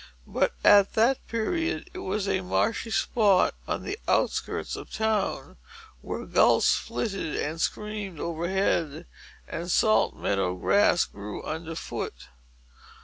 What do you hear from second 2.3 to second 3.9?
marshy spot on